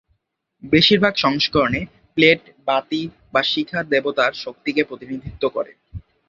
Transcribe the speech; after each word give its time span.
বেশিরভাগ 0.63 1.13
সংস্করণে 1.15 1.81
প্লেট, 2.17 2.41
বাতি 2.67 3.01
বা 3.33 3.41
শিখা 3.43 3.79
দেবতার 3.83 4.31
শক্তিকে 4.43 4.81
প্রতিনিধিত্ব 4.83 5.43
করে। 5.49 5.71